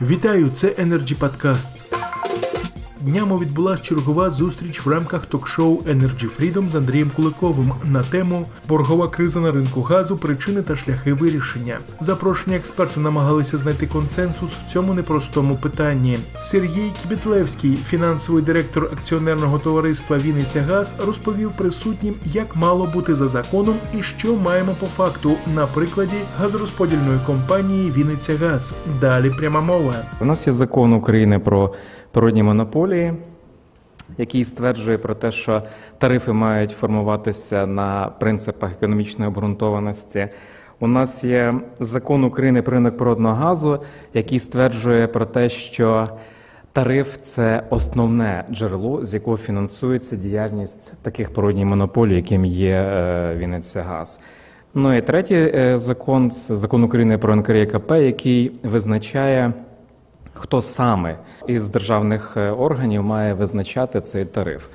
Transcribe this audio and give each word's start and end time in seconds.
Вітаю, 0.00 0.50
це 0.50 0.68
Energy 0.68 1.18
Podcast. 1.18 1.99
Днями 3.01 3.37
відбулася 3.37 3.83
чергова 3.83 4.29
зустріч 4.29 4.85
в 4.85 4.89
рамках 4.89 5.25
ток-шоу 5.25 5.81
Energy 5.81 6.29
Freedom 6.39 6.69
з 6.69 6.75
Андрієм 6.75 7.11
Куликовим 7.15 7.71
на 7.83 8.03
тему 8.03 8.45
Боргова 8.69 9.07
криза 9.07 9.39
на 9.39 9.51
ринку 9.51 9.81
газу, 9.81 10.17
причини 10.17 10.61
та 10.61 10.75
шляхи 10.75 11.13
вирішення. 11.13 11.77
Запрошені 11.99 12.55
експерти 12.55 12.99
намагалися 12.99 13.57
знайти 13.57 13.87
консенсус 13.87 14.49
в 14.51 14.71
цьому 14.71 14.93
непростому 14.93 15.55
питанні. 15.55 16.17
Сергій 16.43 16.91
Кібітлевський, 17.01 17.75
фінансовий 17.75 18.43
директор 18.43 18.89
акціонерного 18.93 19.59
товариства 19.59 20.17
Вінниця 20.17 20.61
Газ, 20.61 20.95
розповів 21.05 21.51
присутнім, 21.51 22.15
як 22.25 22.55
мало 22.55 22.89
бути 22.93 23.15
за 23.15 23.27
законом 23.27 23.75
і 23.99 24.01
що 24.01 24.35
маємо 24.35 24.75
по 24.79 24.85
факту 24.85 25.35
на 25.55 25.67
прикладі 25.67 26.17
газорозподільної 26.39 27.19
компанії 27.25 27.91
Вінниця 27.91 28.37
Газ. 28.37 28.73
Далі 29.01 29.29
пряма 29.29 29.61
мова. 29.61 29.95
У 30.21 30.25
нас 30.25 30.47
є 30.47 30.53
закон 30.53 30.93
України 30.93 31.39
про 31.39 31.73
природні 32.11 32.43
монополії, 32.43 32.90
який 34.17 34.45
стверджує 34.45 34.97
про 34.97 35.15
те, 35.15 35.31
що 35.31 35.63
тарифи 35.97 36.33
мають 36.33 36.71
формуватися 36.71 37.65
на 37.65 38.11
принципах 38.19 38.71
економічної 38.71 39.29
обґрунтованості. 39.29 40.27
У 40.79 40.87
нас 40.87 41.23
є 41.23 41.53
закон 41.79 42.23
України 42.23 42.61
про 42.61 42.73
ринок 42.73 42.97
природного 42.97 43.35
газу, 43.35 43.79
який 44.13 44.39
стверджує 44.39 45.07
про 45.07 45.25
те, 45.25 45.49
що 45.49 46.09
тариф 46.73 47.17
це 47.23 47.63
основне 47.69 48.45
джерело, 48.51 49.05
з 49.05 49.13
якого 49.13 49.37
фінансується 49.37 50.15
діяльність 50.15 51.03
таких 51.03 51.33
природних 51.33 51.65
монополій, 51.65 52.15
яким 52.15 52.45
є 52.45 52.75
е, 52.75 53.35
Вінниця 53.35 53.81
Газ. 53.83 54.19
Ну 54.73 54.97
і 54.97 55.01
третій 55.01 55.51
е, 55.55 55.77
закон 55.77 56.31
це 56.31 56.55
закон 56.55 56.83
України 56.83 57.17
про 57.17 57.35
НКРЄКП, 57.35 57.91
який 57.91 58.51
визначає. 58.63 59.53
Хто 60.33 60.61
саме 60.61 61.15
із 61.47 61.69
державних 61.69 62.37
е, 62.37 62.51
органів 62.51 63.03
має 63.03 63.33
визначати 63.33 64.01
цей 64.01 64.25
тариф? 64.25 64.67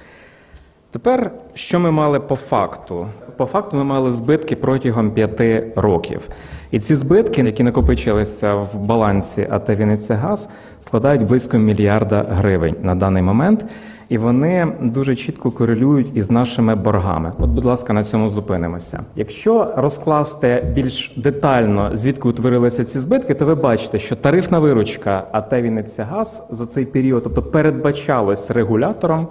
Тепер, 0.90 1.30
що 1.54 1.80
ми 1.80 1.90
мали 1.90 2.20
по 2.20 2.36
факту? 2.36 3.06
По 3.36 3.46
факту 3.46 3.76
ми 3.76 3.84
мали 3.84 4.10
збитки 4.10 4.56
протягом 4.56 5.10
п'яти 5.10 5.72
років. 5.76 6.28
І 6.70 6.80
ці 6.80 6.94
збитки, 6.94 7.42
які 7.42 7.62
накопичилися 7.62 8.54
в 8.54 8.78
балансі 8.78 9.48
АТ 9.50 9.70
«Вінниця 9.70 10.14
Газ, 10.14 10.50
складають 10.80 11.22
близько 11.22 11.58
мільярда 11.58 12.26
гривень 12.28 12.76
на 12.82 12.94
даний 12.94 13.22
момент. 13.22 13.64
І 14.08 14.18
вони 14.18 14.72
дуже 14.80 15.16
чітко 15.16 15.50
корелюють 15.50 16.16
із 16.16 16.30
нашими 16.30 16.74
боргами. 16.74 17.32
От, 17.38 17.50
будь 17.50 17.64
ласка, 17.64 17.92
на 17.92 18.04
цьому 18.04 18.28
зупинимося. 18.28 19.00
Якщо 19.16 19.72
розкласти 19.76 20.72
більш 20.74 21.12
детально, 21.16 21.90
звідки 21.94 22.28
утворилися 22.28 22.84
ці 22.84 22.98
збитки, 22.98 23.34
то 23.34 23.46
ви 23.46 23.54
бачите, 23.54 23.98
що 23.98 24.16
тарифна 24.16 24.58
виручка 24.58 25.26
АТ 25.32 25.52
«Вінниця 25.52 26.04
Газ 26.04 26.46
за 26.50 26.66
цей 26.66 26.84
період, 26.84 27.22
тобто 27.22 27.42
передбачалось 27.42 28.50
регулятором 28.50 29.28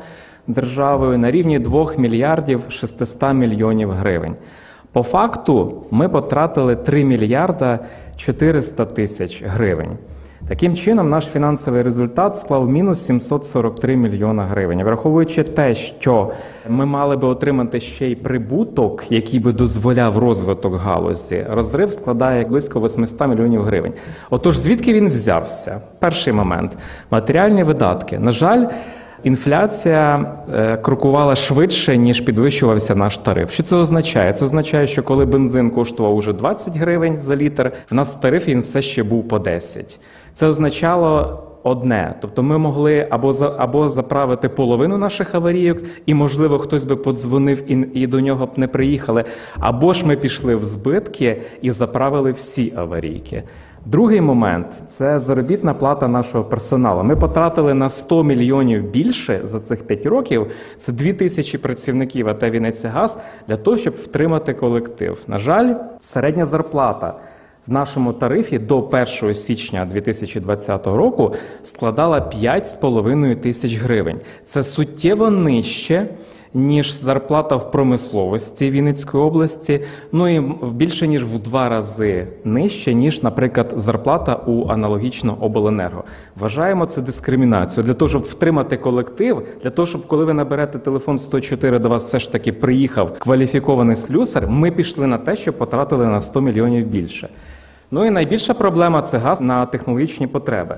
державою 0.47 1.17
на 1.17 1.31
рівні 1.31 1.59
2 1.59 1.91
мільярдів 1.97 2.61
600 2.69 3.33
мільйонів 3.33 3.91
гривень. 3.91 4.35
По 4.91 5.03
факту 5.03 5.83
ми 5.91 6.09
потратили 6.09 6.75
3 6.75 7.03
мільярда 7.03 7.79
400 8.15 8.85
тисяч 8.85 9.43
гривень. 9.45 9.97
Таким 10.47 10.75
чином, 10.75 11.09
наш 11.09 11.25
фінансовий 11.25 11.81
результат 11.81 12.37
склав 12.37 12.69
мінус 12.69 13.05
743 13.05 13.95
мільйона 13.95 14.45
гривень. 14.45 14.83
Враховуючи 14.83 15.43
те, 15.43 15.75
що 15.75 16.31
ми 16.69 16.85
мали 16.85 17.17
би 17.17 17.27
отримати 17.27 17.79
ще 17.79 18.07
й 18.07 18.15
прибуток, 18.15 19.03
який 19.09 19.39
би 19.39 19.53
дозволяв 19.53 20.17
розвиток 20.17 20.75
галузі, 20.75 21.45
розрив 21.49 21.91
складає 21.91 22.45
близько 22.45 22.81
800 22.81 23.27
мільйонів 23.27 23.61
гривень. 23.61 23.93
Отож, 24.29 24.57
звідки 24.57 24.93
він 24.93 25.09
взявся? 25.09 25.81
Перший 25.99 26.33
момент 26.33 26.77
матеріальні 27.11 27.63
видатки. 27.63 28.19
На 28.19 28.31
жаль. 28.31 28.67
Інфляція 29.23 30.33
е, 30.55 30.77
крокувала 30.77 31.35
швидше, 31.35 31.97
ніж 31.97 32.21
підвищувався 32.21 32.95
наш 32.95 33.17
тариф. 33.17 33.51
Що 33.51 33.63
це 33.63 33.75
означає? 33.75 34.33
Це 34.33 34.45
означає, 34.45 34.87
що 34.87 35.03
коли 35.03 35.25
бензин 35.25 35.69
коштував 35.69 36.15
уже 36.15 36.33
20 36.33 36.77
гривень 36.77 37.19
за 37.21 37.35
літр, 37.35 37.71
в 37.91 37.93
нас 37.93 38.15
в 38.15 38.19
тарифі 38.19 38.51
він 38.51 38.61
все 38.61 38.81
ще 38.81 39.03
був 39.03 39.27
по 39.27 39.39
10. 39.39 39.99
Це 40.35 40.47
означало 40.47 41.41
одне, 41.63 42.15
тобто 42.21 42.43
ми 42.43 42.57
могли 42.57 43.07
або 43.09 43.33
за 43.33 43.55
або 43.57 43.89
заправити 43.89 44.49
половину 44.49 44.97
наших 44.97 45.35
аварійок, 45.35 45.77
і, 46.05 46.13
можливо, 46.13 46.59
хтось 46.59 46.83
би 46.83 46.95
подзвонив 46.95 47.71
і, 47.71 47.87
і 47.93 48.07
до 48.07 48.21
нього 48.21 48.45
б 48.45 48.49
не 48.57 48.67
приїхали, 48.67 49.23
або 49.59 49.93
ж 49.93 50.07
ми 50.07 50.15
пішли 50.15 50.55
в 50.55 50.63
збитки 50.63 51.41
і 51.61 51.71
заправили 51.71 52.31
всі 52.31 52.73
аварійки. 52.75 53.43
Другий 53.85 54.21
момент 54.21 54.71
це 54.87 55.19
заробітна 55.19 55.73
плата 55.73 56.07
нашого 56.07 56.43
персоналу. 56.43 57.03
Ми 57.03 57.15
потратили 57.15 57.73
на 57.73 57.89
100 57.89 58.23
мільйонів 58.23 58.83
більше 58.83 59.39
за 59.43 59.59
цих 59.59 59.87
5 59.87 60.05
років. 60.05 60.47
Це 60.77 60.93
2 60.93 61.13
тисячі 61.13 61.57
працівників 61.57 62.29
АТ 62.29 62.43
«Вінниця 62.43 62.89
Газ 62.89 63.17
для 63.47 63.57
того, 63.57 63.77
щоб 63.77 63.93
втримати 63.93 64.53
колектив. 64.53 65.17
На 65.27 65.39
жаль, 65.39 65.73
середня 66.01 66.45
зарплата 66.45 67.13
в 67.67 67.71
нашому 67.71 68.13
тарифі 68.13 68.59
до 68.59 68.81
1 69.21 69.33
січня 69.33 69.85
2020 69.85 70.87
року 70.87 71.33
складала 71.63 72.19
5,5 72.19 73.35
тисяч 73.35 73.75
гривень. 73.75 74.19
Це 74.43 74.63
суттєво 74.63 75.29
нижче. 75.29 76.07
Ніж 76.57 76.91
зарплата 76.91 77.55
в 77.55 77.71
промисловості 77.71 78.69
Вінницької 78.69 79.23
області, 79.23 79.81
ну 80.11 80.35
і 80.35 80.53
більше 80.71 81.07
ніж 81.07 81.23
в 81.23 81.39
два 81.39 81.69
рази 81.69 82.27
нижче, 82.43 82.93
ніж, 82.93 83.23
наприклад, 83.23 83.73
зарплата 83.75 84.35
у 84.35 84.69
аналогічно 84.69 85.37
обленерго. 85.39 86.03
Вважаємо 86.35 86.85
це 86.85 87.01
дискримінацією 87.01 87.87
для 87.87 87.93
того, 87.93 88.09
щоб 88.09 88.23
втримати 88.23 88.77
колектив, 88.77 89.47
для 89.63 89.69
того, 89.69 89.87
щоб 89.87 90.07
коли 90.07 90.25
ви 90.25 90.33
наберете 90.33 90.79
телефон 90.79 91.19
104, 91.19 91.79
до 91.79 91.89
вас 91.89 92.05
все 92.05 92.19
ж 92.19 92.31
таки 92.31 92.53
приїхав 92.53 93.19
кваліфікований 93.19 93.95
слюсар. 93.95 94.47
Ми 94.47 94.71
пішли 94.71 95.07
на 95.07 95.17
те, 95.17 95.35
що 95.35 95.53
потратили 95.53 96.05
на 96.05 96.21
100 96.21 96.41
мільйонів 96.41 96.87
більше. 96.87 97.29
Ну 97.91 98.05
і 98.05 98.09
найбільша 98.09 98.53
проблема 98.53 99.01
це 99.01 99.17
газ 99.17 99.41
на 99.41 99.65
технологічні 99.65 100.27
потреби. 100.27 100.77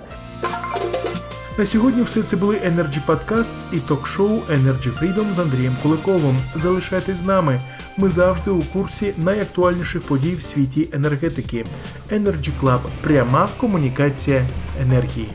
На 1.57 1.65
сьогодні 1.65 2.03
все 2.03 2.23
це 2.23 2.37
були 2.37 2.55
Energy 2.55 2.99
Podcasts 3.07 3.63
і 3.73 3.79
ток-шоу 3.79 4.27
Energy 4.27 4.99
Freedom 4.99 5.33
з 5.33 5.39
Андрієм 5.39 5.75
Куликовим. 5.83 6.37
Залишайтесь 6.55 7.17
з 7.17 7.23
нами. 7.23 7.59
Ми 7.97 8.09
завжди 8.09 8.51
у 8.51 8.61
курсі 8.61 9.13
найактуальніших 9.17 10.01
подій 10.01 10.35
в 10.35 10.43
світі 10.43 10.89
енергетики. 10.93 11.65
Energy 12.11 12.49
Club– 12.61 12.79
пряма 13.01 13.49
комунікація 13.57 14.47
енергії. 14.81 15.27